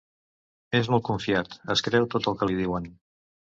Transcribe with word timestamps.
És 0.79 0.89
molt 0.93 1.05
confiat, 1.11 1.55
es 1.77 1.87
creu 1.91 2.11
tot 2.17 2.33
el 2.33 2.41
que 2.41 2.51
li 2.51 2.61
diuen. 2.65 2.93